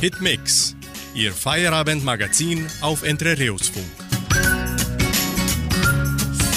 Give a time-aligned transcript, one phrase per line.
[0.00, 0.76] Hitmix,
[1.12, 3.84] Ihr Feierabendmagazin auf Entrerios-Funk.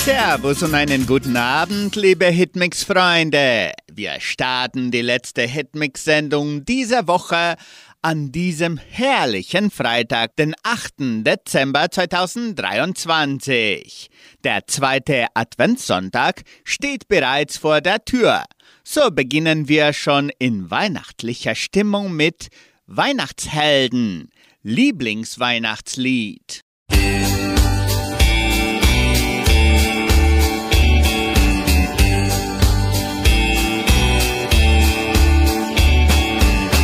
[0.05, 3.71] Servus und einen guten Abend, liebe Hitmix-Freunde.
[3.91, 7.55] Wir starten die letzte Hitmix-Sendung dieser Woche
[8.04, 11.26] an diesem herrlichen Freitag, den 8.
[11.26, 14.12] Dezember 2023.
[14.44, 18.44] Der zweite Adventssonntag steht bereits vor der Tür.
[18.84, 22.49] So beginnen wir schon in weihnachtlicher Stimmung mit
[22.88, 24.30] Weihnachtshelden,
[24.63, 26.62] Lieblingsweihnachtslied.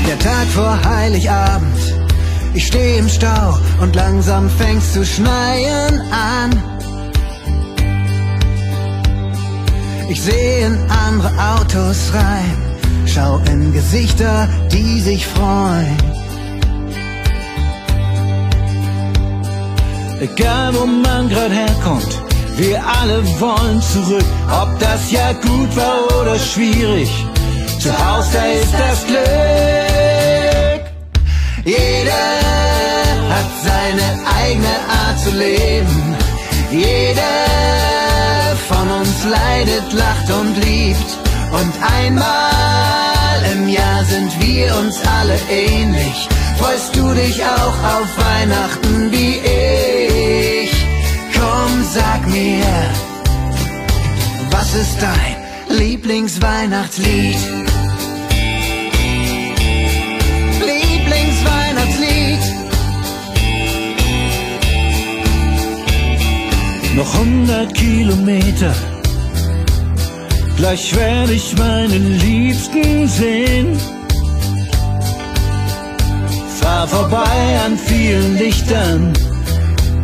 [0.08, 1.78] Der Tag vor Heiligabend,
[2.54, 6.64] ich steh im Stau und langsam fängt's zu schneien an.
[10.10, 12.67] Ich seh in andere Autos rein,
[13.08, 15.98] schau in Gesichter, die sich freuen.
[20.20, 22.22] Egal wo man grad herkommt,
[22.58, 24.26] wir alle wollen zurück,
[24.62, 27.10] ob das Jahr gut war oder schwierig.
[27.80, 30.82] Zu Hause da ist das Glück.
[31.64, 32.28] Jeder
[33.34, 34.08] hat seine
[34.40, 36.16] eigene Art zu leben.
[36.72, 37.38] Jeder
[38.68, 41.10] von uns leidet, lacht und liebt.
[41.52, 43.07] Und einmal
[44.58, 46.28] wir uns alle ähnlich.
[46.58, 50.72] Freust du dich auch auf Weihnachten wie ich?
[51.38, 52.66] Komm, sag mir,
[54.50, 55.36] was ist dein
[55.78, 57.38] Lieblingsweihnachtslied?
[60.72, 62.44] Lieblingsweihnachtslied.
[66.96, 68.74] Noch hundert Kilometer,
[70.56, 73.97] gleich werde ich meinen Liebsten sehen.
[76.68, 79.14] Fahr vorbei an vielen Lichtern,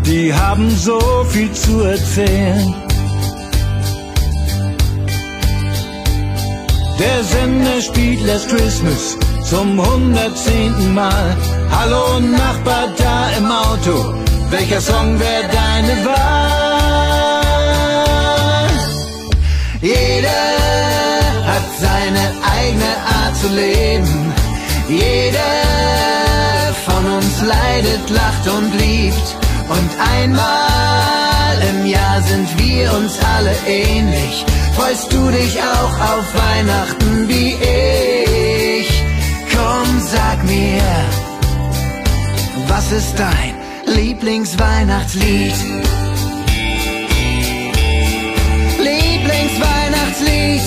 [0.06, 0.97] die haben so
[1.30, 2.73] viel zu erzählen.
[7.02, 9.17] Der Sender spielt Last Christmas
[9.49, 11.36] zum hundertzehnten Mal.
[11.70, 14.14] Hallo Nachbar da im Auto,
[14.49, 17.42] welcher Song wäre deine Wahl?
[19.82, 20.45] Jeder
[21.45, 22.23] hat seine
[22.55, 24.33] eigene Art zu leben.
[24.87, 25.62] Jeder
[27.43, 29.36] leidet, lacht und liebt.
[29.70, 34.45] Und einmal im Jahr sind wir uns alle ähnlich.
[34.76, 39.04] Freust du dich auch auf Weihnachten wie ich?
[39.55, 40.83] Komm, sag mir,
[42.67, 43.54] was ist dein
[43.86, 45.54] Lieblingsweihnachtslied?
[48.80, 50.61] Lieblingsweihnachtslied.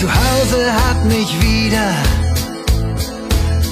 [0.00, 2.15] Zu Hause hat mich wieder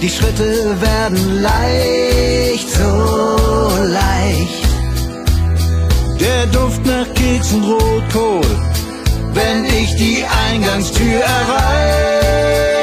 [0.04, 4.68] die Schritte werden leicht, so leicht.
[6.20, 8.44] Der Duft nach Keks und Rotkohl,
[9.32, 12.73] wenn ich die Eingangstür erreich.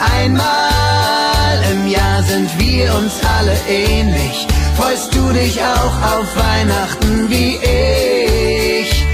[0.00, 4.46] Einmal im Jahr sind wir uns alle ähnlich.
[4.76, 9.04] Freust du dich auch auf Weihnachten wie ich?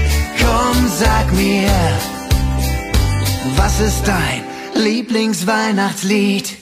[0.41, 1.71] Komm, sag mir,
[3.55, 4.43] was ist dein
[4.75, 6.57] Lieblingsweihnachtslied?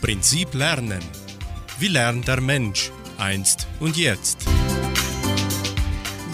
[0.00, 1.00] Prinzip Lernen.
[1.78, 4.46] Wie lernt der Mensch einst und jetzt?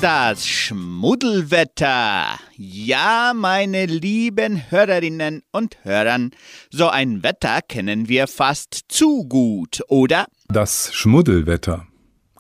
[0.03, 2.25] Das Schmuddelwetter.
[2.57, 6.33] Ja, meine lieben Hörerinnen und Hörern,
[6.71, 10.27] so ein Wetter kennen wir fast zu gut, oder?
[10.49, 11.87] Das Schmuddelwetter.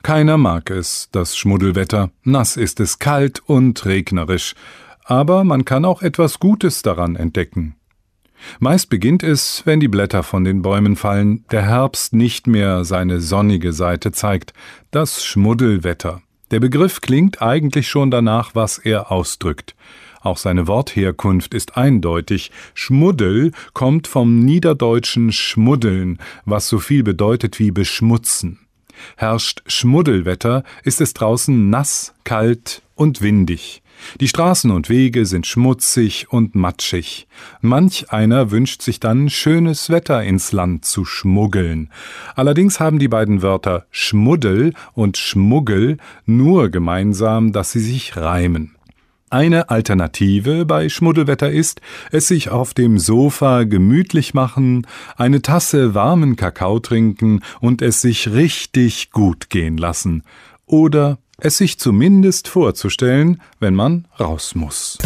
[0.02, 2.10] Keiner mag es, das Schmuddelwetter.
[2.24, 4.56] Nass ist es kalt und regnerisch.
[5.04, 7.76] Aber man kann auch etwas Gutes daran entdecken.
[8.58, 13.20] Meist beginnt es, wenn die Blätter von den Bäumen fallen, der Herbst nicht mehr seine
[13.20, 14.52] sonnige Seite zeigt,
[14.90, 16.22] das Schmuddelwetter.
[16.52, 19.74] Der Begriff klingt eigentlich schon danach, was er ausdrückt.
[20.20, 22.50] Auch seine Wortherkunft ist eindeutig.
[22.74, 28.60] Schmuddel kommt vom niederdeutschen Schmuddeln, was so viel bedeutet wie beschmutzen.
[29.16, 33.81] Herrscht Schmuddelwetter, ist es draußen nass, kalt und windig.
[34.20, 37.26] Die Straßen und Wege sind schmutzig und matschig.
[37.60, 41.90] Manch einer wünscht sich dann schönes Wetter ins Land zu schmuggeln.
[42.34, 45.96] Allerdings haben die beiden Wörter Schmuddel und Schmuggel
[46.26, 48.76] nur gemeinsam, dass sie sich reimen.
[49.32, 56.36] Eine Alternative bei Schmuddelwetter ist, es sich auf dem Sofa gemütlich machen, eine Tasse warmen
[56.36, 60.22] Kakao trinken und es sich richtig gut gehen lassen.
[60.66, 64.98] Oder es sich zumindest vorzustellen, wenn man raus muss.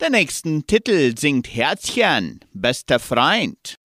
[0.00, 3.76] Der nächsten Titel singt Herzchen, bester Freund.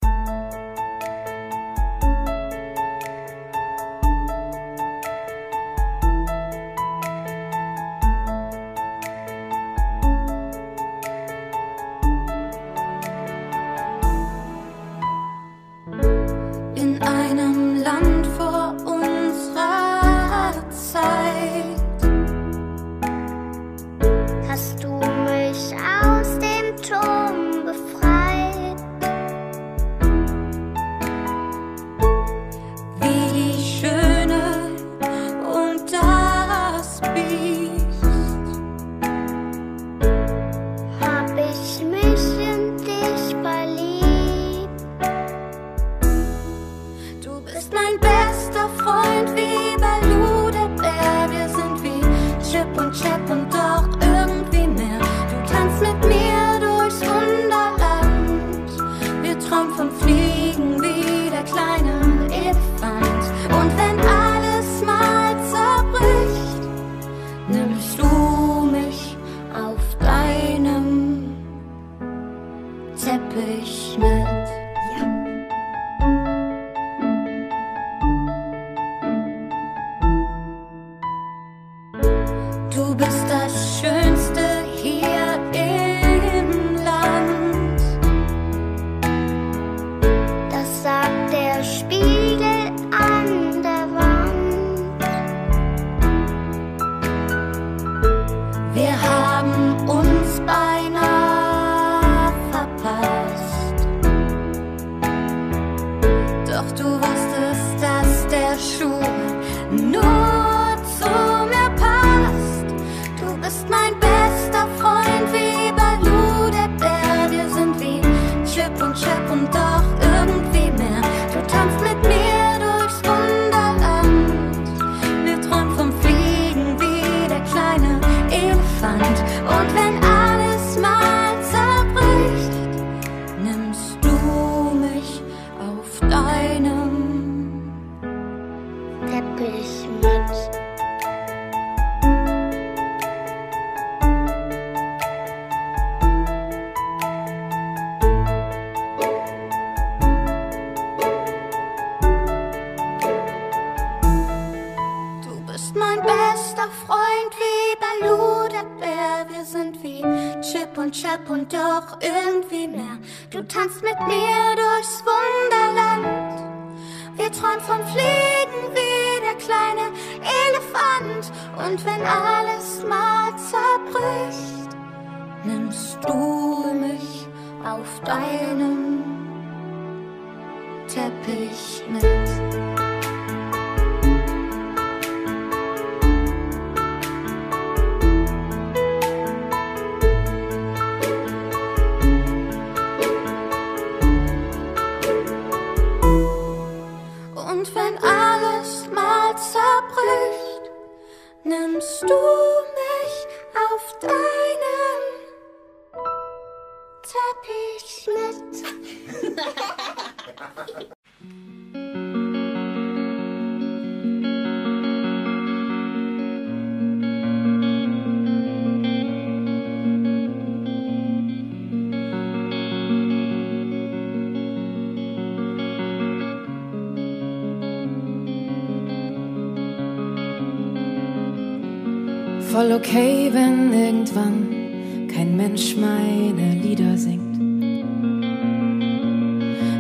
[232.84, 237.40] Okay, wenn irgendwann kein Mensch meine Lieder singt.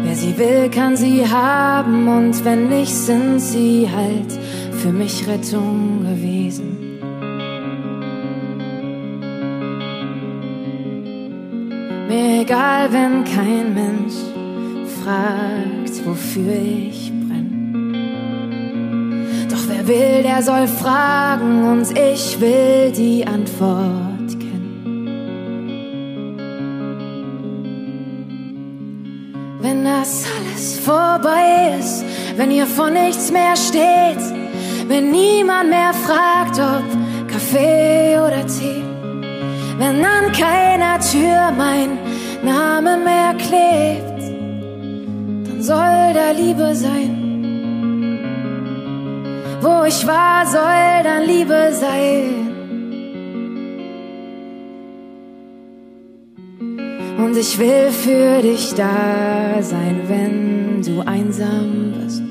[0.03, 4.31] Wer sie will, kann sie haben und wenn nicht, sind sie halt
[4.72, 7.00] für mich Rettung gewesen.
[12.07, 14.13] Mir egal, wenn kein Mensch
[15.01, 17.12] fragt, wofür ich
[19.86, 25.10] Will, der soll fragen und ich will die Antwort kennen.
[29.60, 32.06] Wenn das alles vorbei ist,
[32.38, 34.24] wenn ihr vor nichts mehr steht,
[34.88, 38.84] wenn niemand mehr fragt, ob Kaffee oder Tee,
[39.80, 41.98] wenn an keiner Tür mein
[42.42, 44.22] Name mehr klebt,
[45.46, 47.23] dann soll da Liebe sein.
[49.63, 52.51] Wo ich war, soll dann Liebe sein.
[57.17, 62.22] Und ich will für dich da sein, wenn du einsam bist.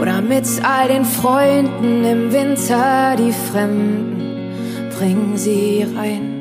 [0.00, 4.52] Oder mit all den Freunden im Winter, die Fremden,
[4.96, 6.34] bring sie rein.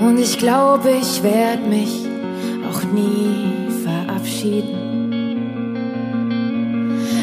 [0.00, 2.06] Und ich glaube, ich werd mich
[2.96, 4.86] nie verabschieden.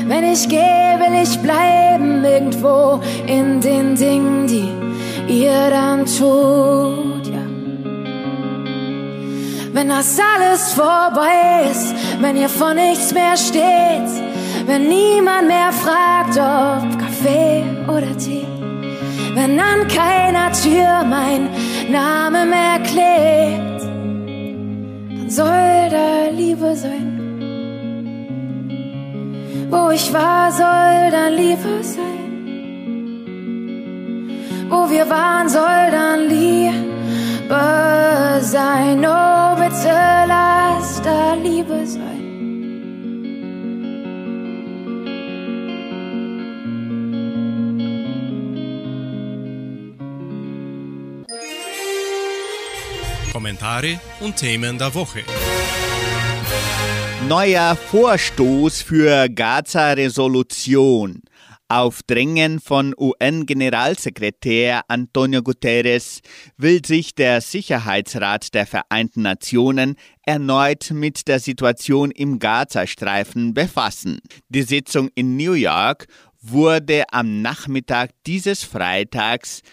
[0.08, 4.70] Wenn ich gehe, will ich bleiben irgendwo in den Dingen, die
[5.42, 7.46] ihr dann tut, ja.
[9.74, 14.12] Wenn das alles vorbei ist, wenn ihr vor nichts mehr steht,
[14.68, 18.46] wenn niemand mehr fragt, ob Kaffee oder Tee,
[19.34, 21.50] wenn an keiner Tür mein
[21.90, 23.83] Name mehr klebt,
[25.34, 27.10] soll da Liebe sein.
[29.72, 32.24] Wo ich war, soll dann Liebe sein.
[34.70, 37.64] Wo wir waren, soll dann Liebe
[38.42, 39.00] sein.
[39.04, 39.96] Oh, bitte
[40.28, 42.03] lass da Liebe sein.
[53.44, 55.22] Kommentare und Themen der Woche.
[57.28, 61.22] Neuer Vorstoß für Gaza-Resolution.
[61.68, 66.22] Auf Drängen von UN-Generalsekretär Antonio Guterres
[66.56, 74.20] will sich der Sicherheitsrat der Vereinten Nationen erneut mit der Situation im Gazastreifen befassen.
[74.48, 76.08] Die Sitzung in New York
[76.42, 79.64] wurde am Nachmittag dieses Freitags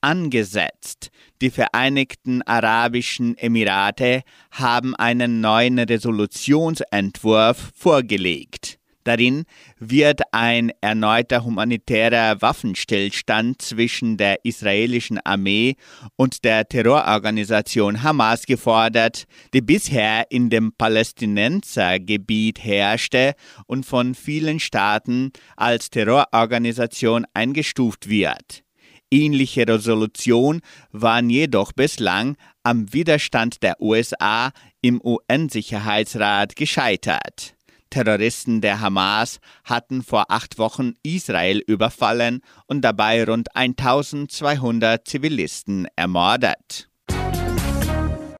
[0.00, 1.10] angesetzt.
[1.42, 8.80] Die Vereinigten Arabischen Emirate haben einen neuen Resolutionsentwurf vorgelegt.
[9.04, 9.44] Darin
[9.78, 15.76] wird ein erneuter humanitärer Waffenstillstand zwischen der israelischen Armee
[16.16, 23.34] und der Terrororganisation Hamas gefordert, die bisher in dem Palästinensergebiet herrschte
[23.66, 28.64] und von vielen Staaten als Terrororganisation eingestuft wird.
[29.10, 30.60] Ähnliche Resolutionen
[30.92, 34.52] waren jedoch bislang am Widerstand der USA
[34.82, 37.54] im UN-Sicherheitsrat gescheitert.
[37.90, 46.88] Terroristen der Hamas hatten vor acht Wochen Israel überfallen und dabei rund 1200 Zivilisten ermordet.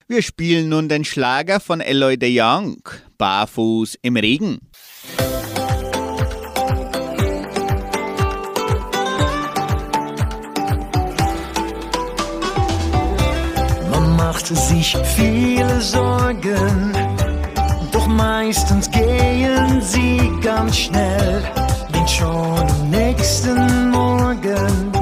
[0.07, 2.83] Wir spielen nun den Schlager von Eloy de Jong,
[3.19, 4.70] Barfuß im Regen.
[14.40, 16.92] Man macht sich viele Sorgen,
[17.92, 21.42] doch meistens gehen sie ganz schnell.
[21.94, 24.92] Denn schon am nächsten Morgen,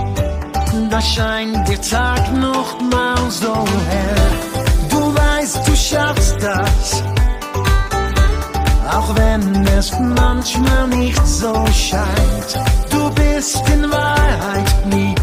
[0.90, 3.54] da scheint der Tag noch mal so
[3.88, 4.88] hell.
[4.90, 7.02] Du weißt, du schaffst das,
[8.90, 12.60] auch wenn es manchmal nicht so scheint.
[12.90, 15.14] Du bist in Wahrheit nie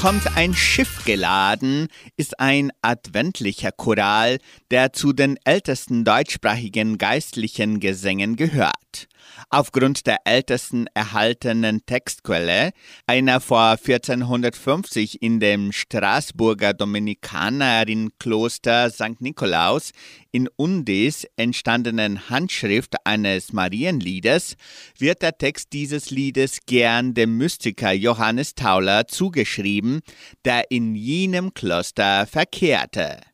[0.00, 4.38] kommt ein Schiff geladen ist ein adventlicher Choral,
[4.70, 9.08] der zu den ältesten deutschsprachigen geistlichen Gesängen gehört.
[9.48, 12.72] Aufgrund der ältesten erhaltenen Textquelle,
[13.06, 19.20] einer vor 1450 in dem Straßburger Dominikanerinnenkloster St.
[19.20, 19.92] Nikolaus
[20.32, 24.56] in Undis entstandenen Handschrift eines Marienliedes,
[24.98, 30.00] wird der Text dieses Liedes gern dem Mystiker Johannes Tauler zugeschrieben,
[30.44, 33.29] der in jenem Kloster verkehrte.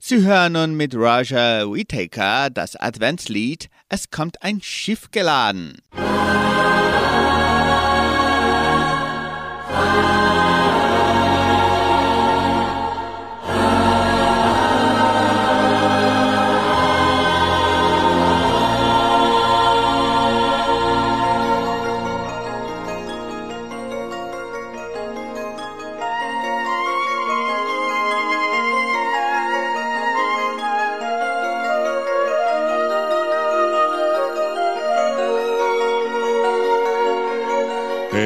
[0.00, 5.78] Sie hören nun mit Roger Whittaker das Adventslied Es kommt ein Schiff geladen.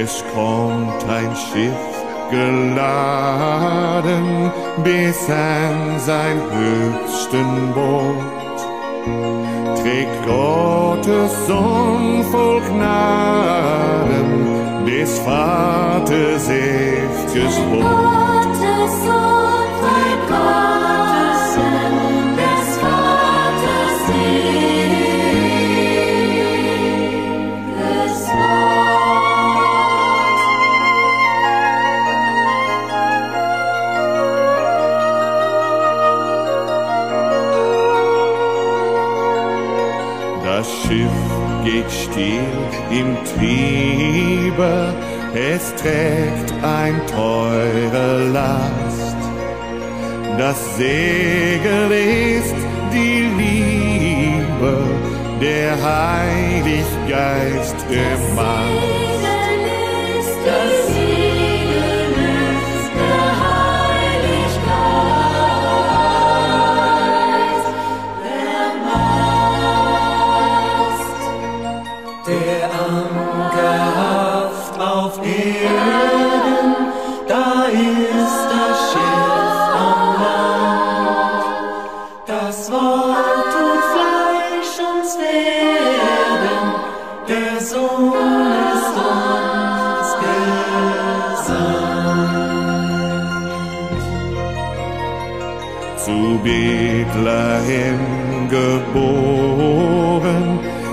[0.03, 1.85] Es kommt ein Schiff
[2.33, 4.27] geladen
[4.83, 8.59] bis an sein höchsten Boot,
[9.81, 14.31] trägt Gottes Sohn voll Gnaden
[14.87, 17.85] des Vaters ew'ges Brot.
[17.85, 20.19] Gottes Sohn, mein
[42.93, 44.95] im Triebe,
[45.35, 49.17] es trägt ein teure Last.
[50.39, 52.55] Das Segel ist
[52.93, 54.77] die Liebe,
[55.41, 59.22] der Heilig Geist im Mast.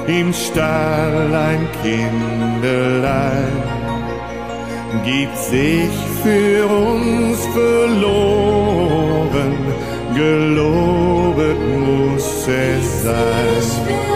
[0.09, 3.61] Im Stall ein Kindelein,
[5.05, 5.91] gibt sich
[6.23, 9.53] für uns verloren,
[10.15, 14.08] gelobet muss sein.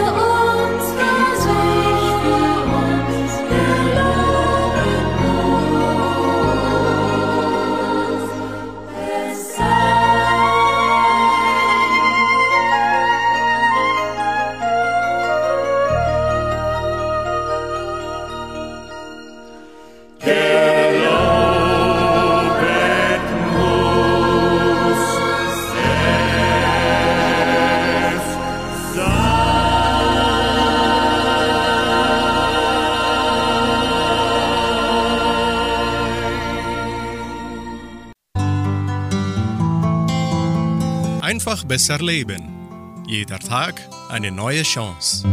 [41.74, 43.04] Besser leben.
[43.04, 43.74] Jeder Tag
[44.08, 45.26] eine neue Chance.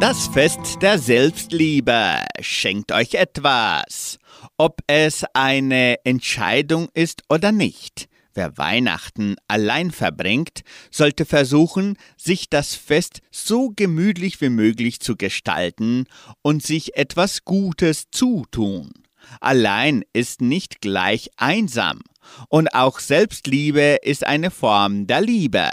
[0.00, 4.18] Das Fest der Selbstliebe schenkt euch etwas.
[4.56, 8.08] Ob es eine Entscheidung ist oder nicht.
[8.32, 16.06] Wer Weihnachten allein verbringt, sollte versuchen, sich das Fest so gemütlich wie möglich zu gestalten
[16.40, 18.92] und sich etwas Gutes zutun.
[19.40, 22.00] Allein ist nicht gleich einsam.
[22.48, 25.70] Und auch Selbstliebe ist eine Form der Liebe.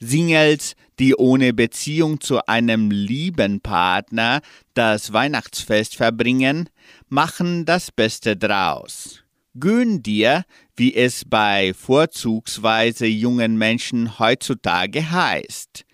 [0.00, 4.40] Singles, die ohne Beziehung zu einem lieben Partner
[4.74, 6.68] das Weihnachtsfest verbringen,
[7.08, 9.22] machen das Beste draus.
[9.58, 10.44] Gönn dir,
[10.76, 15.84] wie es bei vorzugsweise jungen Menschen heutzutage heißt.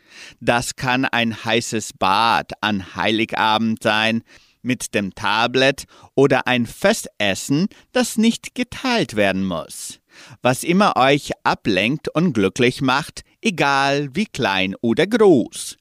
[0.40, 4.22] Das kann ein heißes Bad an Heiligabend sein,
[4.62, 10.00] mit dem Tablet oder ein Festessen, das nicht geteilt werden muss.
[10.42, 15.76] Was immer euch ablenkt und glücklich macht, egal wie klein oder groß.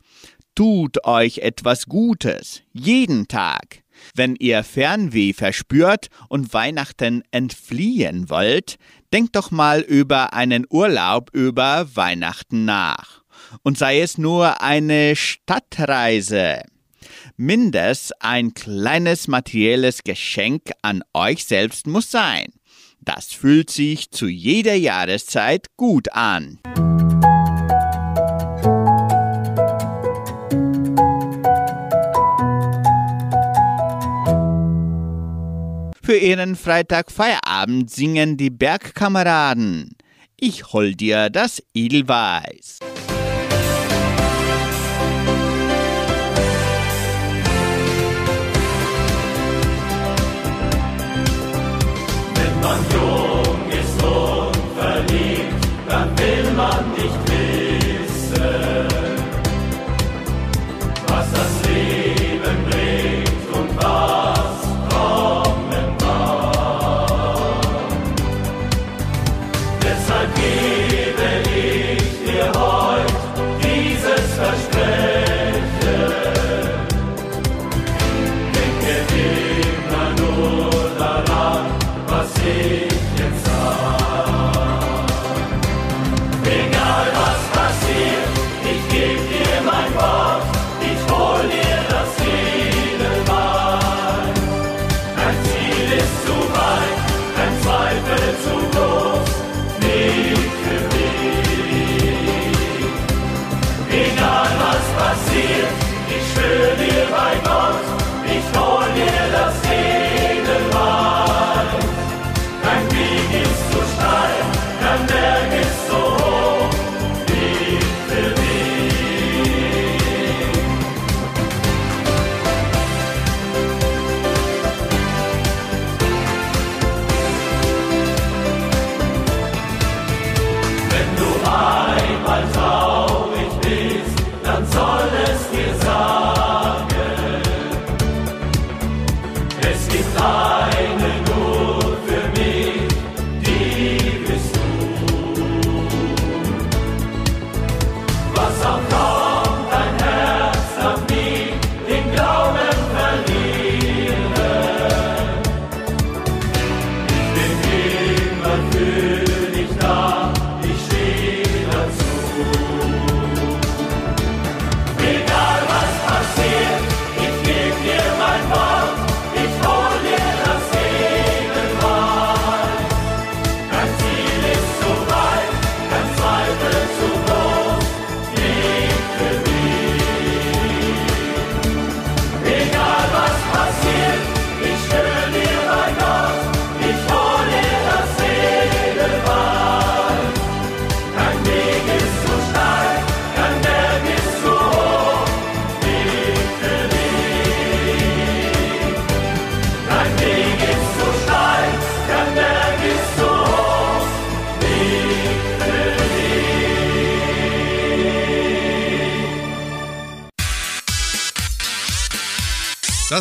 [0.56, 3.84] Tut euch etwas Gutes, jeden Tag.
[4.16, 8.76] Wenn ihr Fernweh verspürt und Weihnachten entfliehen wollt,
[9.14, 13.22] denkt doch mal über einen Urlaub über Weihnachten nach.
[13.64, 16.62] Und sei es nur eine Stadtreise.
[17.42, 22.48] Mindest ein kleines materielles Geschenk an euch selbst muss sein.
[23.00, 26.60] Das fühlt sich zu jeder Jahreszeit gut an.
[36.04, 39.96] Für ihren Freitag Feierabend singen die Bergkameraden.
[40.36, 42.80] Ich hol dir das Edelweiß.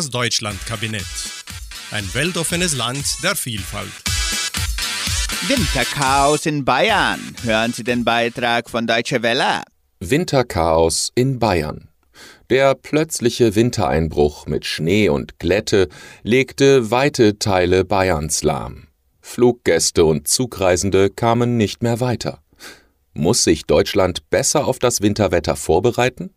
[0.09, 1.05] Das Deutschlandkabinett.
[1.91, 3.91] Ein weltoffenes Land der Vielfalt.
[5.47, 7.19] Winterchaos in Bayern.
[7.43, 9.61] Hören Sie den Beitrag von Deutsche Welle.
[9.99, 11.89] Winterchaos in Bayern.
[12.49, 15.89] Der plötzliche Wintereinbruch mit Schnee und Glätte
[16.23, 18.87] legte weite Teile Bayerns lahm.
[19.21, 22.41] Fluggäste und Zugreisende kamen nicht mehr weiter.
[23.13, 26.33] Muss sich Deutschland besser auf das Winterwetter vorbereiten?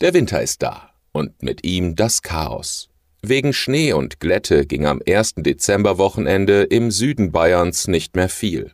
[0.00, 2.88] Der Winter ist da und mit ihm das Chaos.
[3.22, 5.34] Wegen Schnee und Glätte ging am 1.
[5.36, 8.72] Dezemberwochenende im Süden Bayerns nicht mehr viel.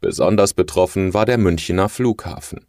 [0.00, 2.66] Besonders betroffen war der Münchener Flughafen.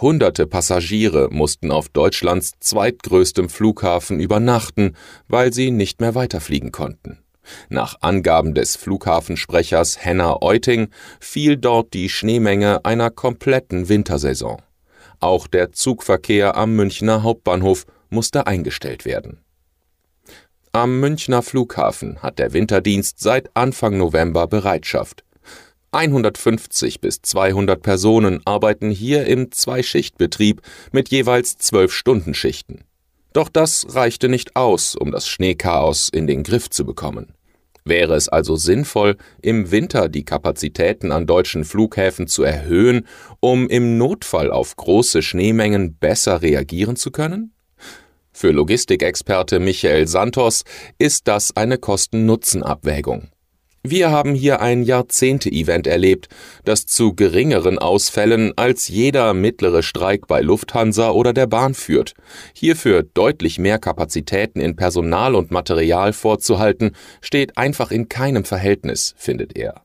[0.00, 4.96] Hunderte Passagiere mussten auf Deutschlands zweitgrößtem Flughafen übernachten,
[5.28, 7.18] weil sie nicht mehr weiterfliegen konnten.
[7.68, 14.62] Nach Angaben des Flughafensprechers Henna Euting fiel dort die Schneemenge einer kompletten Wintersaison.
[15.18, 19.40] Auch der Zugverkehr am Münchner Hauptbahnhof musste eingestellt werden.
[20.72, 25.24] Am Münchner Flughafen hat der Winterdienst seit Anfang November Bereitschaft.
[25.92, 32.84] 150 bis 200 Personen arbeiten hier im Zweischichtbetrieb mit jeweils zwölf Stundenschichten.
[33.32, 37.32] Doch das reichte nicht aus, um das Schneechaos in den Griff zu bekommen.
[37.84, 43.06] Wäre es also sinnvoll, im Winter die Kapazitäten an deutschen Flughäfen zu erhöhen,
[43.40, 47.52] um im Notfall auf große Schneemengen besser reagieren zu können?
[48.40, 50.64] Für Logistikexperte Michael Santos
[50.96, 53.28] ist das eine Kosten-Nutzen-Abwägung.
[53.82, 56.28] Wir haben hier ein Jahrzehnte-Event erlebt,
[56.64, 62.14] das zu geringeren Ausfällen als jeder mittlere Streik bei Lufthansa oder der Bahn führt.
[62.54, 69.54] Hierfür deutlich mehr Kapazitäten in Personal und Material vorzuhalten, steht einfach in keinem Verhältnis, findet
[69.54, 69.82] er.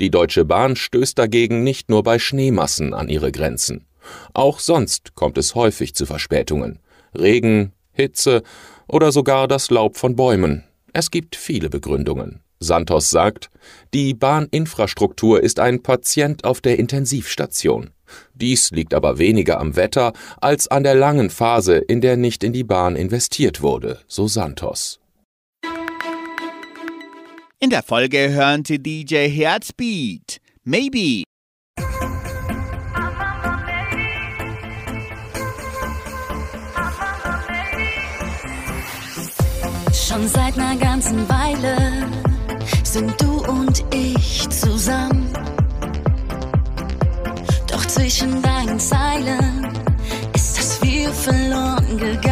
[0.00, 3.84] Die Deutsche Bahn stößt dagegen nicht nur bei Schneemassen an ihre Grenzen.
[4.32, 6.78] Auch sonst kommt es häufig zu Verspätungen.
[7.14, 8.42] Regen, Hitze
[8.88, 10.64] oder sogar das Laub von Bäumen.
[10.92, 12.40] Es gibt viele Begründungen.
[12.60, 13.50] Santos sagt,
[13.92, 17.90] die Bahninfrastruktur ist ein Patient auf der Intensivstation.
[18.34, 22.52] Dies liegt aber weniger am Wetter als an der langen Phase, in der nicht in
[22.52, 25.00] die Bahn investiert wurde, so Santos.
[27.58, 30.38] In der Folge hören Sie DJ Herzbeat.
[30.64, 31.24] Maybe.
[40.12, 42.06] Schon seit einer ganzen Weile
[42.84, 45.26] sind du und ich zusammen.
[47.66, 49.68] Doch zwischen deinen Zeilen
[50.34, 52.31] ist das viel verloren gegangen.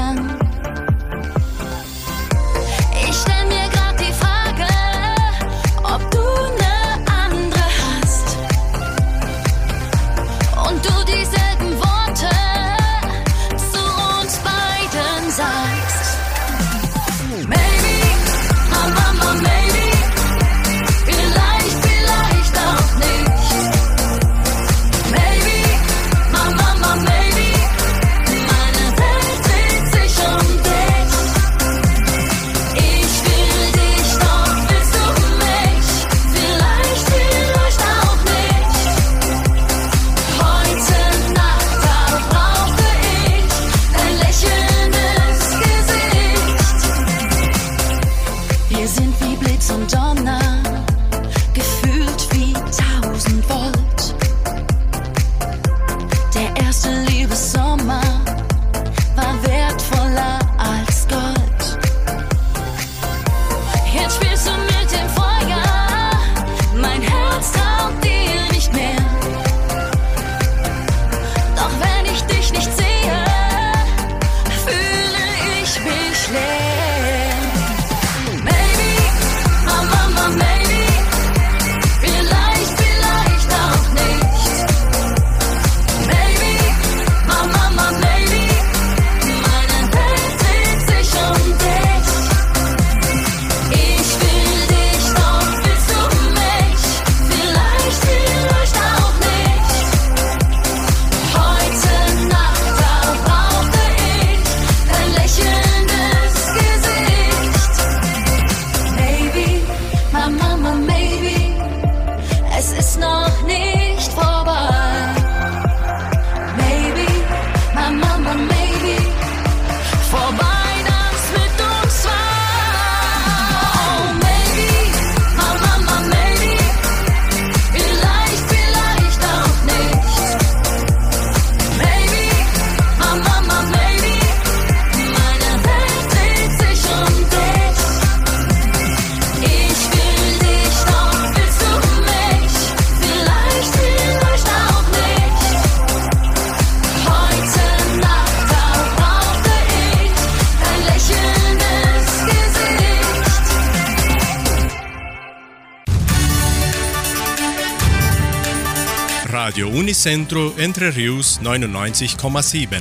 [159.61, 162.81] Radio Unicentro Entre Rius 99,7.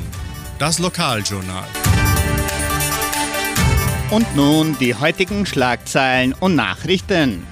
[0.59, 1.65] Das Lokaljournal.
[4.11, 7.45] Und nun die heutigen Schlagzeilen und Nachrichten.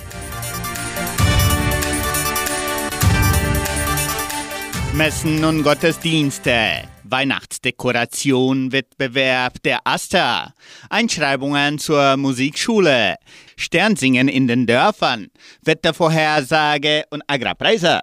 [4.93, 6.87] Messen und Gottesdienste.
[7.03, 10.53] Weihnachtsdekoration Wettbewerb der Asta.
[10.89, 13.15] Einschreibungen zur Musikschule.
[13.57, 15.27] Sternsingen in den Dörfern.
[15.65, 17.99] Wettervorhersage und Agrarpreise.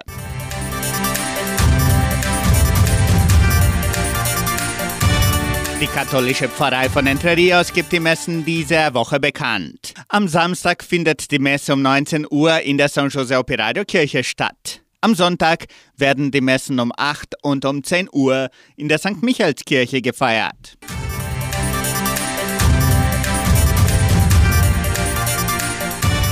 [5.85, 9.93] Die katholische Pfarrei von Entre Rios gibt die Messen dieser Woche bekannt.
[10.07, 14.81] Am Samstag findet die Messe um 19 Uhr in der San Jose Operario Kirche statt.
[15.01, 19.21] Am Sonntag werden die Messen um 8 und um 10 Uhr in der St.
[19.21, 20.75] Michaelskirche gefeiert.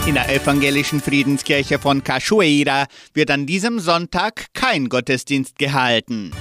[0.08, 6.32] In der evangelischen Friedenskirche von Cachoeira wird an diesem Sonntag kein Gottesdienst gehalten.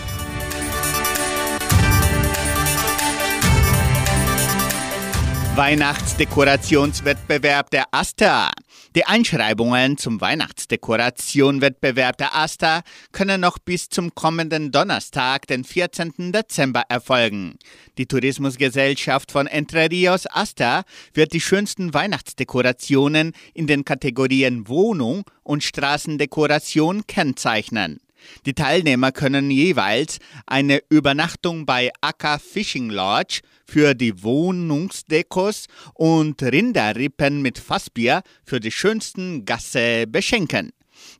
[5.54, 8.52] Weihnachtsdekorationswettbewerb der Asta.
[8.96, 12.80] Die Einschreibungen zum Weihnachtsdekorationwettbewerb der Asta
[13.12, 16.32] können noch bis zum kommenden Donnerstag, den 14.
[16.32, 17.58] Dezember, erfolgen.
[17.98, 25.62] Die Tourismusgesellschaft von Entre Rios Asta wird die schönsten Weihnachtsdekorationen in den Kategorien Wohnung und
[25.62, 28.00] Straßendekoration kennzeichnen.
[28.46, 37.42] Die Teilnehmer können jeweils eine Übernachtung bei Akka Fishing Lodge für die Wohnungsdekos und Rinderrippen
[37.42, 40.72] mit Fassbier für die schönsten Gasse beschenken.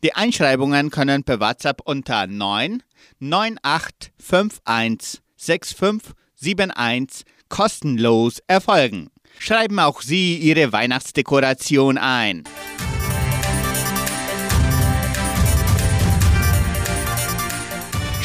[0.03, 2.83] Die Einschreibungen können per WhatsApp unter 9
[3.21, 9.09] 9851 6571 kostenlos erfolgen.
[9.39, 12.45] Schreiben auch Sie Ihre Weihnachtsdekoration ein.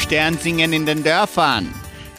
[0.08, 1.68] Sternsingen in den Dörfern.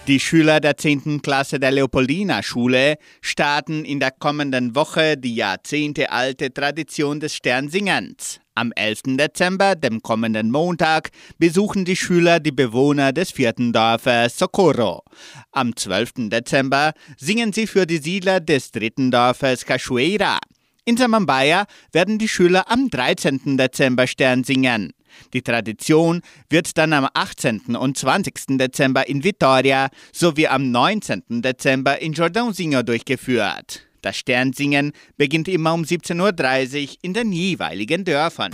[0.05, 1.23] Die Schüler der 10.
[1.23, 8.41] Klasse der Leopoldina Schule starten in der kommenden Woche die jahrzehntealte Tradition des Sternsingens.
[8.53, 9.17] Am 11.
[9.17, 15.01] Dezember, dem kommenden Montag, besuchen die Schüler die Bewohner des vierten Dorfes Socorro.
[15.51, 16.29] Am 12.
[16.29, 20.37] Dezember singen sie für die Siedler des dritten Dorfes Cachoeira.
[20.85, 23.57] In Samambaya werden die Schüler am 13.
[23.57, 24.93] Dezember Stern singen.
[25.33, 27.75] Die Tradition wird dann am 18.
[27.75, 28.57] und 20.
[28.57, 31.23] Dezember in Vitoria sowie am 19.
[31.41, 33.81] Dezember in Jordãozinho durchgeführt.
[34.01, 38.53] Das Sternsingen beginnt immer um 17.30 Uhr in den jeweiligen Dörfern.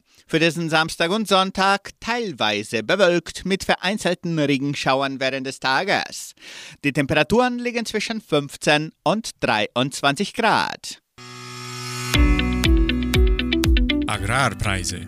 [0.31, 6.35] Für diesen Samstag und Sonntag teilweise bewölkt mit vereinzelten Regenschauern während des Tages.
[6.85, 11.01] Die Temperaturen liegen zwischen 15 und 23 Grad.
[14.07, 15.01] Agrarpreise.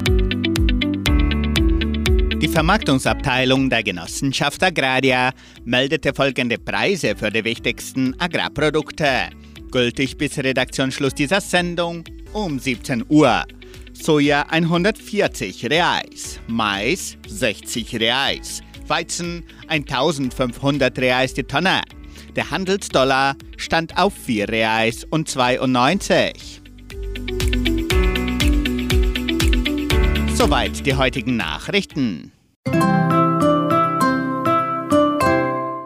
[2.42, 5.32] Die Vermarktungsabteilung der Genossenschaft Agraria
[5.64, 9.30] meldete folgende Preise für die wichtigsten Agrarprodukte.
[9.72, 12.04] Gültig bis Redaktionsschluss dieser Sendung
[12.34, 13.46] um 17 Uhr.
[13.94, 21.82] Soja 140 Reais, Mais 60 Reais, Weizen 1500 Reais die Tonne.
[22.36, 26.62] Der Handelsdollar stand auf 4 Reais und 92.
[30.36, 32.32] Soweit die heutigen Nachrichten.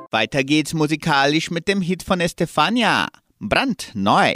[0.09, 3.07] Weiter geht's musikalisch mit dem Hit von Estefania,
[3.39, 4.33] brandneu.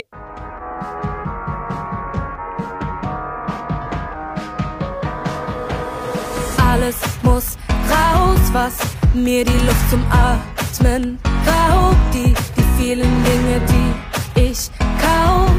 [6.82, 7.44] Alles muss
[7.88, 8.72] raus, was
[9.14, 11.16] mir die Luft zum Atmen
[11.46, 11.96] raubt.
[12.12, 14.68] Die, die vielen Dinge, die ich
[15.00, 15.52] kauf,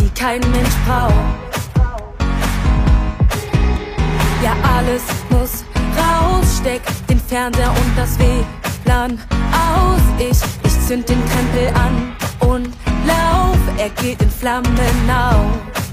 [0.00, 1.12] die kein Mensch braucht.
[4.42, 5.64] Ja, alles muss
[5.96, 9.20] raus, steck den Fernseher und das WLAN
[9.52, 10.00] aus.
[10.18, 12.74] Ich, ich zünd den Krempel an und
[13.06, 14.66] lauf, er geht in Flammen
[15.08, 15.85] auf.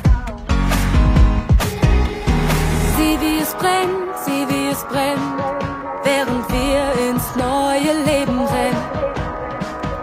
[3.13, 5.37] Sieh, wie es brennt, sieh, wie es brennt,
[6.03, 8.83] während wir ins neue Leben rennen.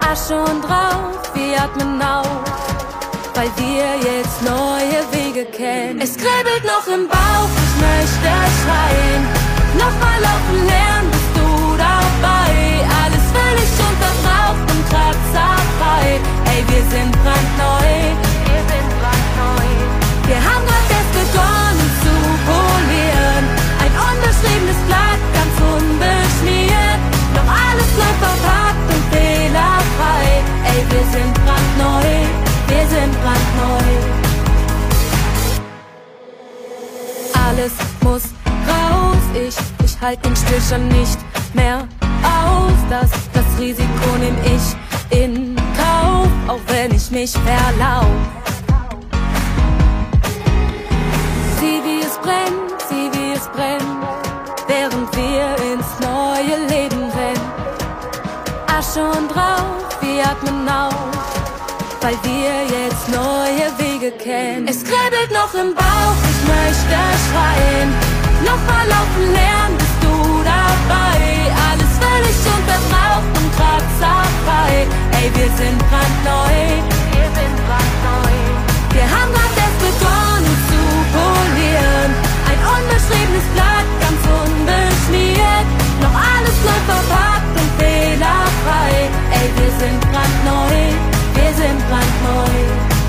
[0.09, 2.29] Asche und Rauch, wir atmen auf,
[3.35, 6.01] weil wir jetzt neue Wege kennen.
[6.01, 8.31] Es kribbelt noch im Bauch, ich möchte
[8.63, 9.23] schreien.
[9.75, 12.55] Nochmal laufen lernen, bist du dabei.
[13.03, 16.21] Alles völlig unverbraucht und kratzerfrei.
[16.53, 17.91] Ey, wir sind brandneu.
[18.47, 19.67] Wir sind brandneu.
[20.29, 20.80] Wir haben
[40.13, 41.19] ich halt den Stillstand nicht
[41.55, 41.87] mehr
[42.23, 42.73] aus.
[42.89, 48.07] Das, das Risiko nehm ich in Kauf, auch wenn ich mich verlauf.
[51.61, 53.83] Sieh wie es brennt, sieh wie es brennt,
[54.67, 57.51] während wir ins neue Leben rennen.
[58.67, 60.95] Asche und Rauch, wir atmen auf,
[62.01, 64.67] weil wir jetzt neue Wege kennen.
[64.67, 66.97] Es kribbelt noch im Bauch, ich möchte
[67.31, 67.91] schreien.
[68.45, 69.90] Nochmal laufen lernen,
[70.45, 71.19] dabei.
[71.69, 74.87] Alles völlig unverbraucht und kratzerfrei.
[75.19, 76.57] Ey, wir sind brandneu.
[77.15, 78.35] Wir sind brandneu.
[78.97, 80.81] Wir haben grad erst begonnen zu
[81.17, 82.11] polieren.
[82.51, 85.67] Ein unbeschriebenes Blatt, ganz unbeschmiert.
[86.03, 88.93] Noch alles bleibt verpackt und fehlerfrei.
[89.39, 90.75] Ey, wir sind brandneu.
[91.37, 93.00] Wir sind brandneu.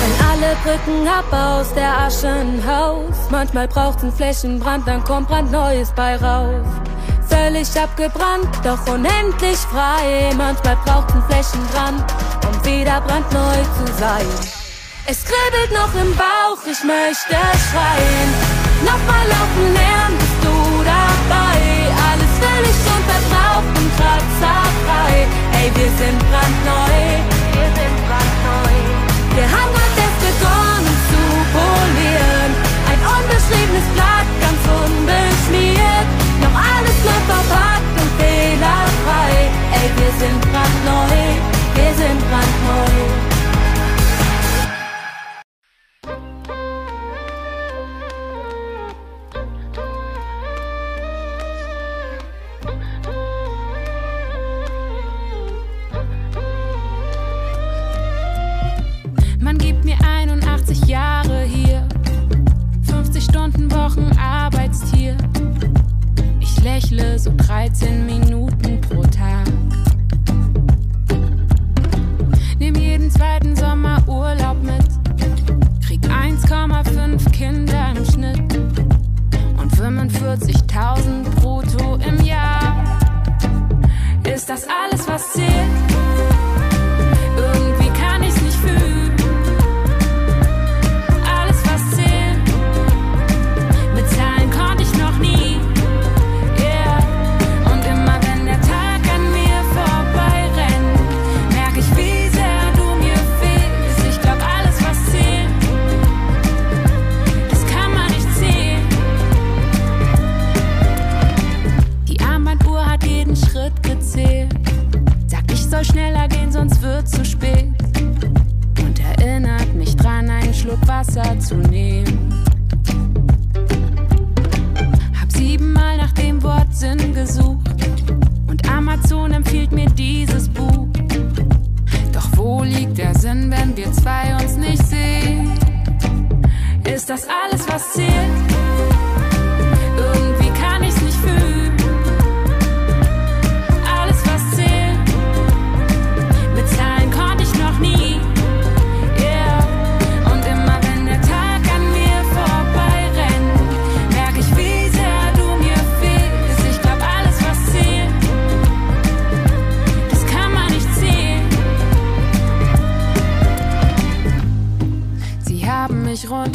[0.00, 3.14] Wenn alle Brücken ab aus der Asche ein Haus.
[3.30, 6.66] Manchmal braucht's einen Flächenbrand, dann kommt brandneues bei raus.
[7.28, 10.32] Völlig abgebrannt, doch unendlich frei.
[10.36, 12.04] Manchmal braucht's einen Flächenbrand,
[12.46, 14.26] um wieder brandneu zu sein.
[15.08, 17.36] Es kribbelt noch im Bauch, ich möchte
[17.70, 18.30] schreien.
[18.84, 21.58] Nochmal laufen lernen, bist du dabei.
[22.10, 25.26] Alles völlig unverbraucht und kratzerfrei.
[25.62, 26.98] Ey, wir sind brandneu.
[27.54, 28.74] Wir sind brandneu.
[29.36, 29.85] Wir haben
[33.46, 36.06] unbeschriebenes Blatt, ganz unbeschmiert.
[36.40, 39.50] Noch alles bleibt verpackt und fehlerfrei.
[39.72, 41.55] Ey, wir sind brandneu.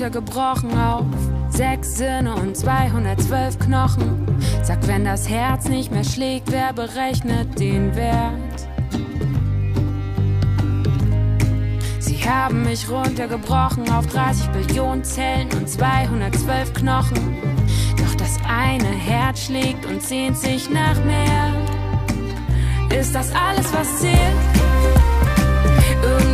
[0.01, 1.05] Runtergebrochen auf
[1.49, 4.25] sechs Sinne und 212 Knochen.
[4.63, 8.67] Sag, wenn das Herz nicht mehr schlägt, wer berechnet den Wert?
[11.99, 17.37] Sie haben mich runtergebrochen auf 30 Billionen Zellen und 212 Knochen.
[17.97, 21.53] Doch das eine Herz schlägt und sehnt sich nach mehr.
[22.99, 24.17] Ist das alles, was zählt?
[26.01, 26.30] Irgendwie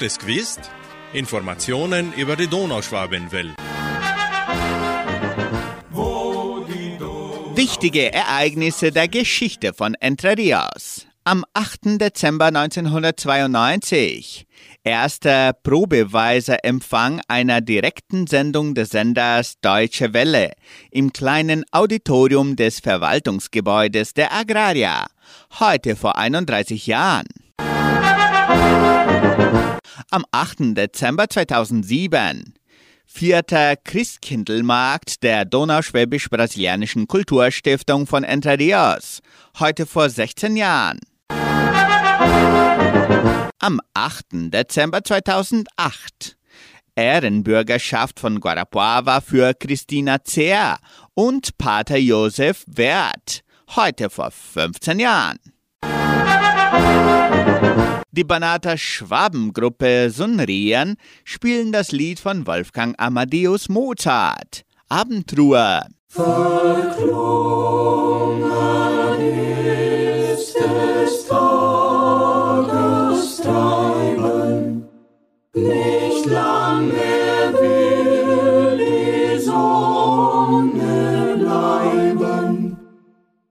[0.00, 0.60] Habt es gewusst?
[1.12, 3.52] Informationen über die Donauschwabenwelle.
[7.54, 11.06] Wichtige Ereignisse der Geschichte von Entre Rios.
[11.24, 12.00] Am 8.
[12.00, 14.46] Dezember 1992.
[14.84, 20.52] Erster Probeweiser-Empfang einer direkten Sendung des Senders Deutsche Welle
[20.90, 25.08] im kleinen Auditorium des Verwaltungsgebäudes der Agraria.
[25.58, 27.26] Heute vor 31 Jahren.
[30.10, 30.76] Am 8.
[30.76, 32.54] Dezember 2007
[33.06, 39.20] vierter Christkindlmarkt der Donauschwäbisch-Brasilianischen Kulturstiftung von Entre Rios,
[39.58, 41.00] heute vor 16 Jahren.
[43.58, 44.52] Am 8.
[44.52, 46.36] Dezember 2008
[46.94, 50.78] Ehrenbürgerschaft von Guarapuava für Christina Zehr
[51.14, 53.42] und Pater Josef Wert,
[53.74, 55.38] heute vor 15 Jahren.
[58.12, 64.62] Die Banater Schwabengruppe Sunrian spielen das Lied von Wolfgang Amadeus Mozart.
[64.88, 65.82] Abendruhe.
[66.08, 67.06] Verklungen
[70.32, 74.88] ist des Tages Treiben,
[75.54, 76.90] nicht lange
[77.60, 82.76] will die Sonne bleiben.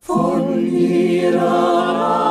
[0.02, 2.29] Von ihrer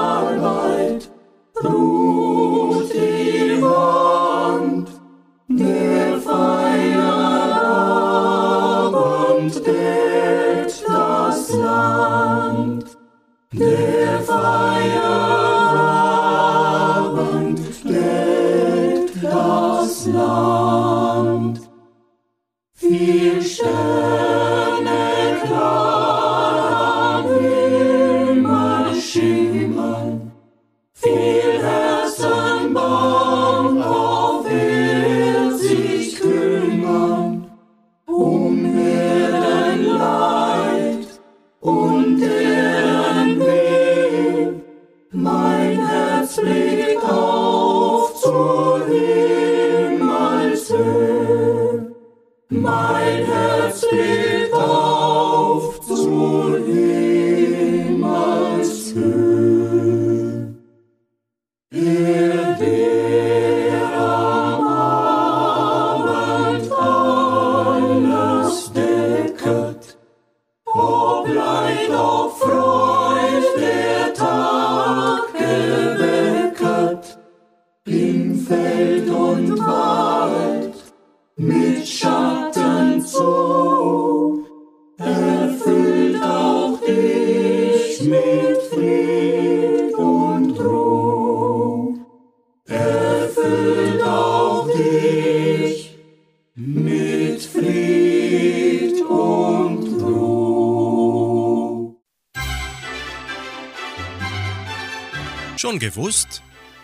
[5.49, 6.87] der Feierabend
[9.67, 12.97] deckt das Land.
[13.53, 15.11] Der Feierabend
[17.85, 21.61] deckt das Land.
[22.75, 24.18] Vier Sterne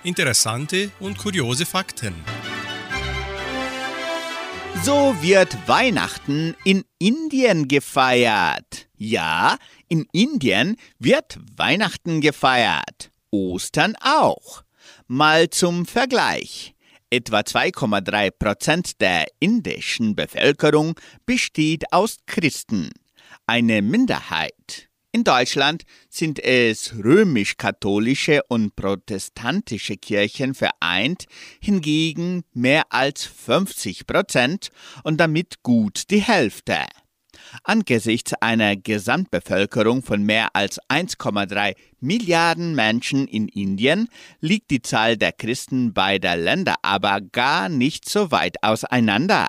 [0.04, 2.14] Interessante und kuriose Fakten.
[4.82, 8.86] So wird Weihnachten in Indien gefeiert.
[8.98, 9.56] Ja,
[9.88, 13.12] in Indien wird Weihnachten gefeiert.
[13.30, 14.62] Ostern auch.
[15.06, 16.74] Mal zum Vergleich.
[17.08, 22.90] Etwa 2,3 Prozent der indischen Bevölkerung besteht aus Christen.
[23.46, 24.90] Eine Minderheit.
[25.14, 31.26] In Deutschland sind es römisch-katholische und protestantische Kirchen vereint,
[31.60, 34.70] hingegen mehr als 50 Prozent
[35.04, 36.78] und damit gut die Hälfte.
[37.62, 44.08] Angesichts einer Gesamtbevölkerung von mehr als 1,3 Milliarden Menschen in Indien
[44.40, 49.46] liegt die Zahl der Christen beider Länder aber gar nicht so weit auseinander.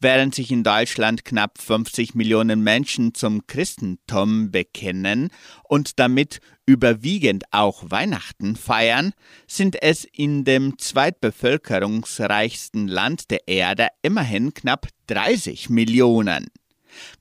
[0.00, 5.30] Während sich in Deutschland knapp 50 Millionen Menschen zum Christentum bekennen
[5.64, 9.12] und damit überwiegend auch Weihnachten feiern,
[9.46, 16.48] sind es in dem zweitbevölkerungsreichsten Land der Erde immerhin knapp 30 Millionen.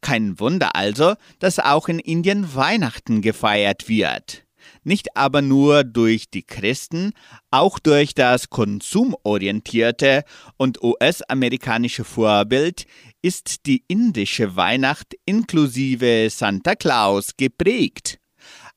[0.02, 4.47] Kein Wunder also, dass auch in Indien Weihnachten gefeiert wird.
[4.88, 7.12] Nicht aber nur durch die Christen,
[7.52, 10.24] auch durch das konsumorientierte
[10.56, 12.86] und US-amerikanische Vorbild
[13.22, 18.22] ist die indische Weihnacht inklusive Santa Claus geprägt.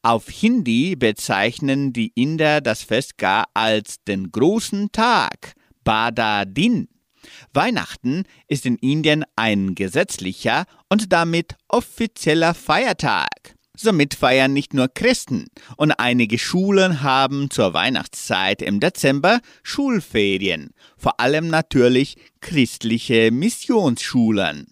[0.03, 5.53] Auf Hindi bezeichnen die Inder das Fest gar als den großen Tag,
[5.85, 6.89] Bada Din.
[7.53, 13.60] Weihnachten ist in Indien ein gesetzlicher und damit offizieller Feiertag.
[13.83, 15.47] Somit feiern nicht nur Christen
[15.79, 24.67] und einige Schulen haben zur Weihnachtszeit im Dezember Schulferien, vor allem natürlich christliche Missionsschulen.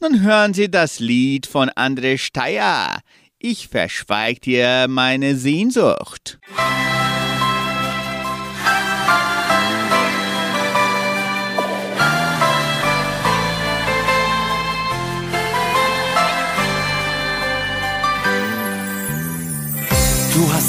[0.00, 3.00] Nun hören Sie das Lied von André Steyer.
[3.40, 6.38] Ich verschweig dir meine Sehnsucht.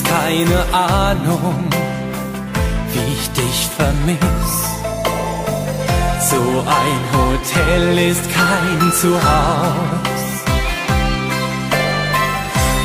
[0.09, 1.67] Keine Ahnung,
[2.93, 4.53] wie ich dich vermiss.
[6.29, 6.41] So
[6.81, 10.17] ein Hotel ist kein Zuhause.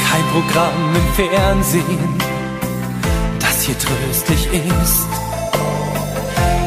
[0.09, 2.15] Kein Programm im Fernsehen,
[3.41, 5.09] das hier tröstlich ist.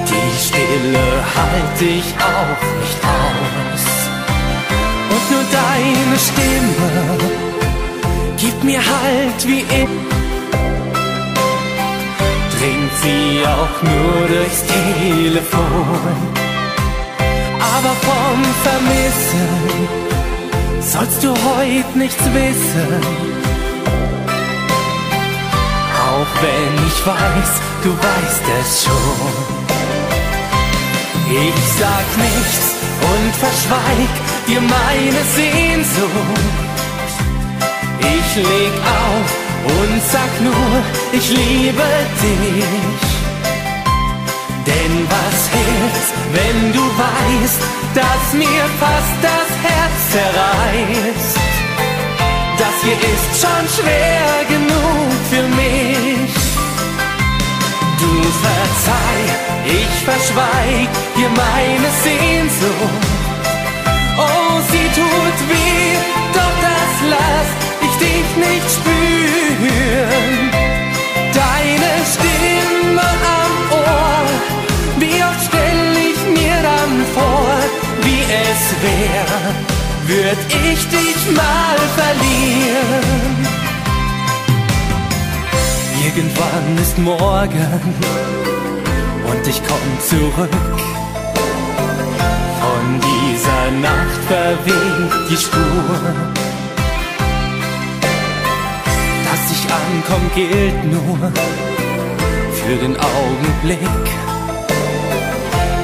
[0.10, 3.86] Die Stille halte ich auch nicht aus.
[5.14, 7.46] Und nur deine Stimme
[8.38, 10.16] gibt mir Halt wie ich.
[12.66, 16.16] Dringt sie auch nur durchs Telefon.
[17.76, 19.88] Aber vom Vermissen
[20.82, 23.02] sollst du heut nichts wissen.
[26.10, 27.52] Auch wenn ich weiß,
[27.84, 29.34] du weißt es schon.
[31.30, 32.66] Ich sag nichts
[33.14, 34.14] und verschweig
[34.48, 36.42] dir meine Sehnsucht.
[38.00, 40.72] Ich leg auf und sag nur,
[41.12, 41.88] ich liebe
[42.24, 43.04] dich.
[44.70, 47.62] Denn was hilft's, wenn du weißt,
[48.00, 51.38] dass mir fast das Herz zerreißt?
[52.58, 56.34] Das hier ist schon schwer genug für mich.
[58.02, 58.14] Du
[58.46, 59.24] verzeih,
[59.66, 63.08] ich verschweig dir meine Sehnsucht.
[64.18, 65.98] Oh, sie tut weh,
[66.34, 67.66] doch das lass
[68.00, 68.95] dich nicht spüren.
[80.08, 80.38] Würd
[80.72, 83.48] ich dich mal verlieren.
[86.06, 87.82] Irgendwann ist morgen
[89.30, 90.50] und ich komm zurück.
[92.62, 96.36] Von dieser Nacht verweht die Spur
[99.76, 101.32] ankommen, gilt nur
[102.54, 104.06] für den Augenblick.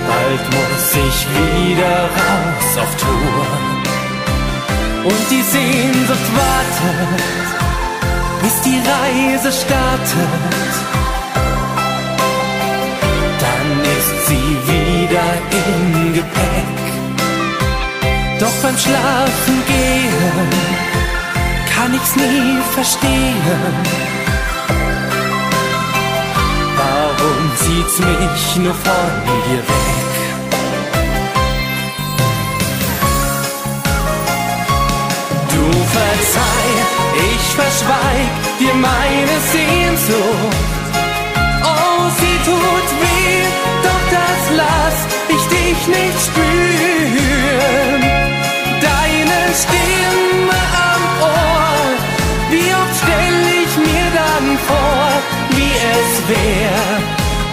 [0.08, 3.81] Bald muss ich wieder raus auf Tour.
[5.04, 7.24] Und die Sehnsucht wartet,
[8.42, 10.72] bis die Reise startet.
[13.46, 15.30] Dann ist sie wieder
[15.66, 16.82] im Gepäck.
[18.40, 20.82] Doch beim Schlafen gehen
[21.82, 23.42] kann ich's nie verstehen.
[26.78, 30.11] Warum zieht's mich nur von dir weg?
[35.96, 36.74] Verzeih,
[37.32, 40.72] ich verschweig dir meine Sehnsucht.
[41.64, 43.42] Oh, sie tut weh,
[43.86, 44.98] doch das lass
[45.36, 48.02] ich dich nicht spüren.
[48.90, 50.60] Deine Stimme
[50.92, 51.52] am Ohr
[52.52, 55.08] wie oft stell ich mir dann vor,
[55.56, 56.80] wie es wär,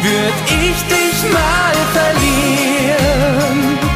[0.03, 3.88] würd ich dich mal verlieren.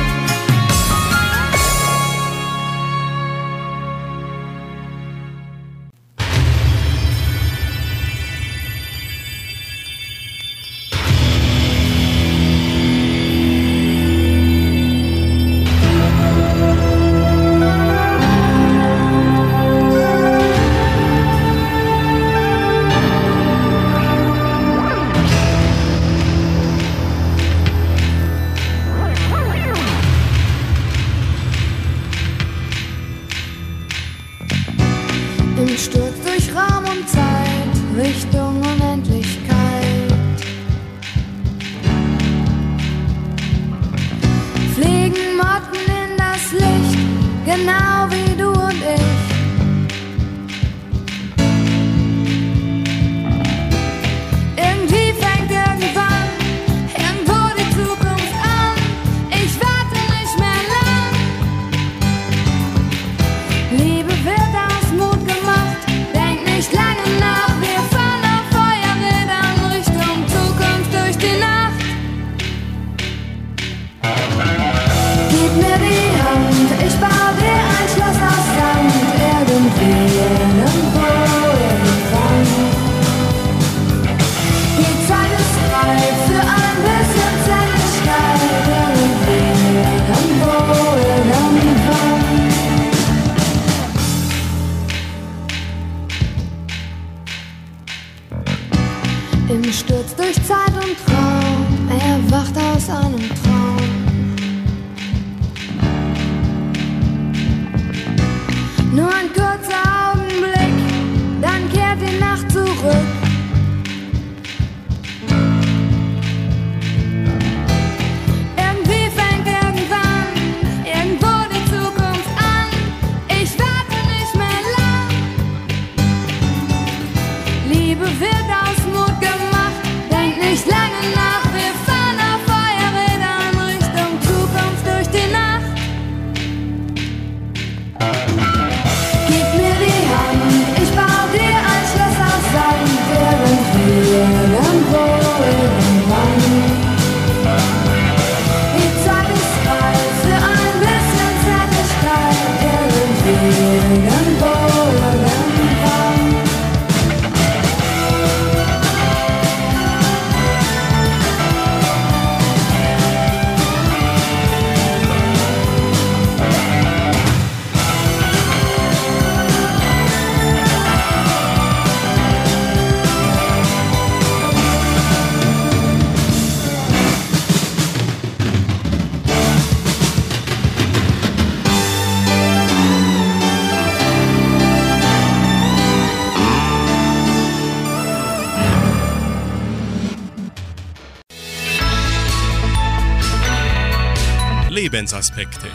[195.12, 195.68] Lebensaspekte.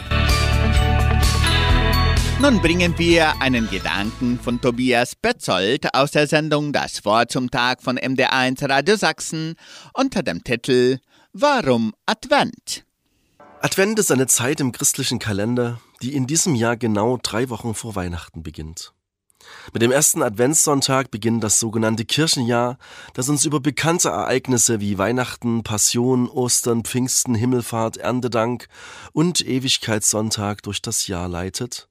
[2.40, 7.82] Nun bringen wir einen Gedanken von Tobias Betzold aus der Sendung Das Wort zum Tag
[7.82, 9.54] von MD1 Radio Sachsen
[9.94, 10.98] unter dem Titel
[11.32, 12.84] Warum Advent?
[13.60, 17.94] Advent ist eine Zeit im christlichen Kalender, die in diesem Jahr genau drei Wochen vor
[17.94, 18.92] Weihnachten beginnt.
[19.72, 22.78] Mit dem ersten Adventssonntag beginnt das sogenannte Kirchenjahr,
[23.12, 28.68] das uns über bekannte Ereignisse wie Weihnachten, Passion, Ostern, Pfingsten, Himmelfahrt, Erntedank
[29.12, 31.88] und Ewigkeitssonntag durch das Jahr leitet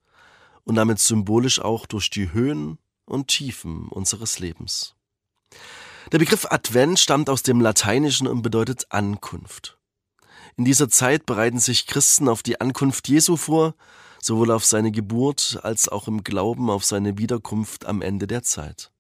[0.64, 4.96] und damit symbolisch auch durch die Höhen und Tiefen unseres Lebens.
[6.12, 9.78] Der Begriff Advent stammt aus dem Lateinischen und bedeutet Ankunft.
[10.56, 13.76] In dieser Zeit bereiten sich Christen auf die Ankunft Jesu vor,
[14.22, 18.92] sowohl auf seine Geburt als auch im Glauben auf seine Wiederkunft am Ende der Zeit.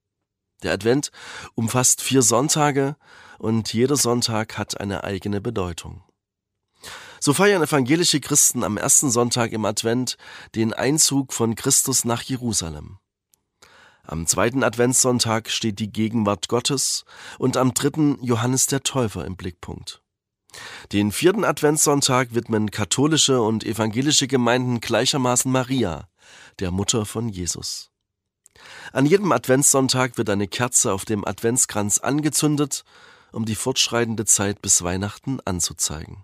[0.64, 1.12] Der Advent
[1.56, 2.96] umfasst vier Sonntage
[3.38, 6.04] und jeder Sonntag hat eine eigene Bedeutung.
[7.20, 10.18] So feiern evangelische Christen am ersten Sonntag im Advent
[10.56, 13.00] den Einzug von Christus nach Jerusalem.
[14.04, 17.04] Am zweiten Adventssonntag steht die Gegenwart Gottes
[17.40, 20.02] und am dritten Johannes der Täufer im Blickpunkt.
[20.92, 26.08] Den vierten Adventssonntag widmen katholische und evangelische Gemeinden gleichermaßen Maria,
[26.60, 27.92] der Mutter von Jesus.
[28.92, 32.84] An jedem Adventssonntag wird eine Kerze auf dem Adventskranz angezündet,
[33.32, 36.24] um die fortschreitende Zeit bis Weihnachten anzuzeigen.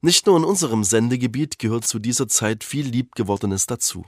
[0.00, 4.04] Nicht nur in unserem Sendegebiet gehört zu dieser Zeit viel Liebgewordenes dazu.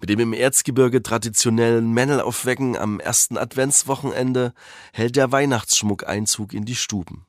[0.00, 4.54] Mit dem im Erzgebirge traditionellen Männelaufwecken am ersten Adventswochenende
[4.92, 7.27] hält der Weihnachtsschmuck Einzug in die Stuben.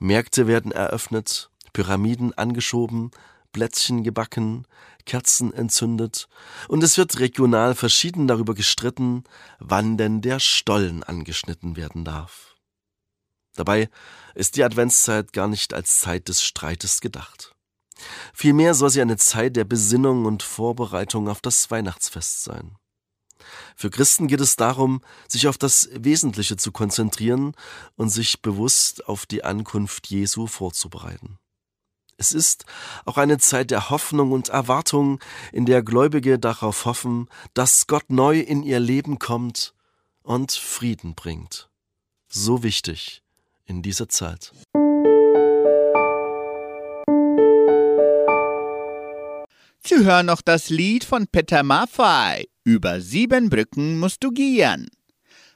[0.00, 3.10] Märkte werden eröffnet, Pyramiden angeschoben,
[3.52, 4.66] Plätzchen gebacken,
[5.04, 6.28] Kerzen entzündet,
[6.68, 9.24] und es wird regional verschieden darüber gestritten,
[9.58, 12.56] wann denn der Stollen angeschnitten werden darf.
[13.54, 13.90] Dabei
[14.34, 17.54] ist die Adventszeit gar nicht als Zeit des Streites gedacht.
[18.32, 22.76] Vielmehr soll sie eine Zeit der Besinnung und Vorbereitung auf das Weihnachtsfest sein.
[23.76, 27.54] Für Christen geht es darum, sich auf das Wesentliche zu konzentrieren
[27.96, 31.38] und sich bewusst auf die Ankunft Jesu vorzubereiten.
[32.16, 32.66] Es ist
[33.06, 35.20] auch eine Zeit der Hoffnung und Erwartung,
[35.52, 39.72] in der Gläubige darauf hoffen, dass Gott neu in ihr Leben kommt
[40.22, 41.70] und Frieden bringt.
[42.28, 43.22] So wichtig
[43.64, 44.52] in dieser Zeit.
[49.82, 52.48] Sie hören noch das Lied von Peter Maffay.
[52.64, 54.88] Über sieben Brücken musst du gehen.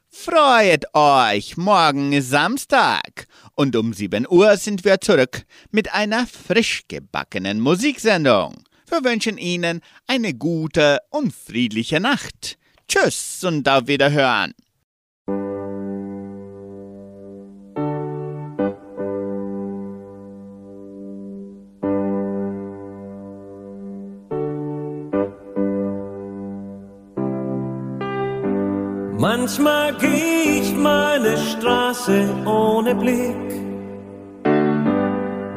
[0.08, 6.82] Freut euch, morgen ist Samstag und um 7 Uhr sind wir zurück mit einer frisch
[6.88, 8.64] gebackenen Musiksendung.
[8.88, 12.56] Wir wünschen Ihnen eine gute und friedliche Nacht.
[12.88, 14.54] Tschüss und auf Wiederhören.
[29.44, 33.36] Manchmal geh ich meine Straße ohne Blick.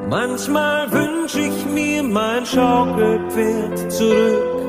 [0.10, 4.62] Manchmal wünsch ich mir mein Schaukelpferd zurück.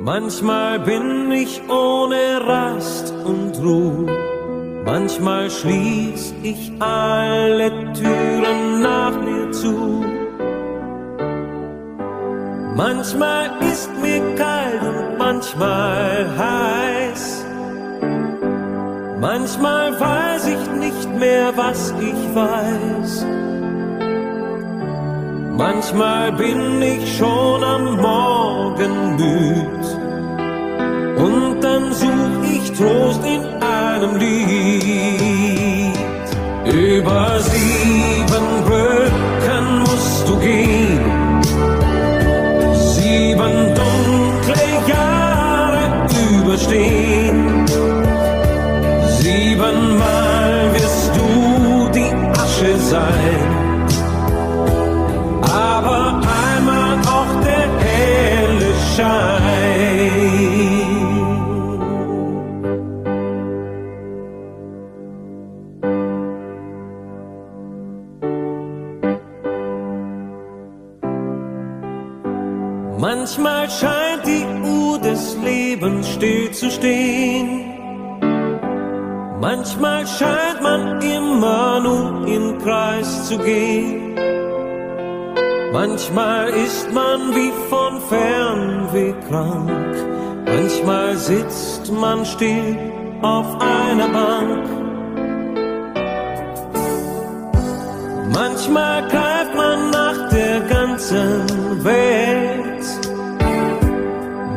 [0.00, 4.12] Manchmal bin ich ohne Rast und Ruhe.
[4.84, 10.17] Manchmal schließ ich alle Türen nach mir zu.
[12.78, 17.44] Manchmal ist mir kalt und manchmal heiß.
[19.20, 23.26] Manchmal weiß ich nicht mehr, was ich weiß.
[25.56, 29.84] Manchmal bin ich schon am Morgen müd.
[31.26, 35.98] Und dann such ich Trost in einem Lied.
[36.64, 40.77] Über sieben Brücken musst du gehen.
[46.58, 47.66] Überstehen.
[49.20, 53.47] Siebenmal wirst du die Asche sein.
[76.58, 77.64] zu stehen.
[79.40, 84.14] Manchmal scheint man immer nur im Kreis zu gehen.
[85.72, 89.94] Manchmal ist man wie von Fernweh krank.
[90.46, 92.76] Manchmal sitzt man still
[93.22, 94.64] auf einer Bank.
[98.32, 102.67] Manchmal greift man nach der ganzen Welt.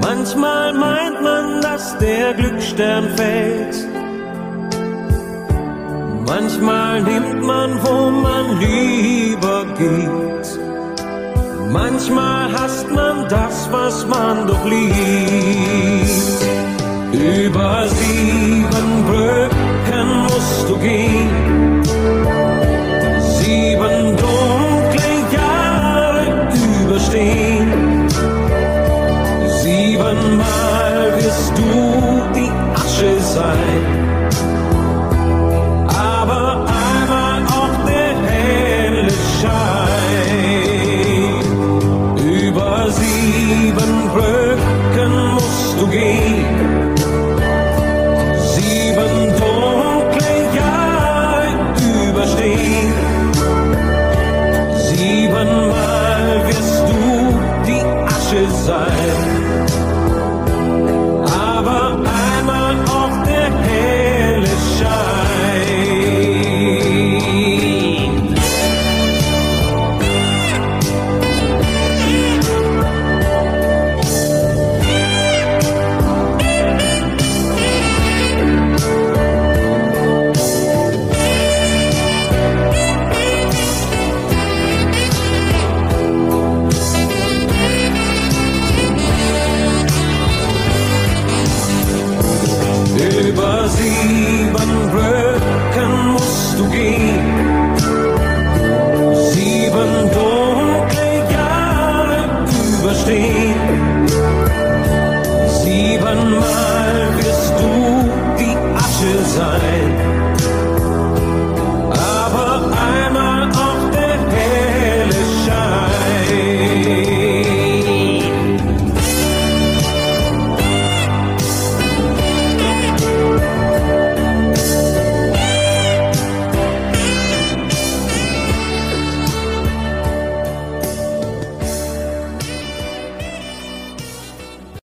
[0.01, 3.75] Manchmal meint man, dass der Glücksstern fällt.
[6.25, 10.47] Manchmal nimmt man, wo man lieber geht.
[11.71, 14.91] Manchmal hasst man das, was man doch liebt.
[17.13, 21.70] Über sieben Brücken musst du gehen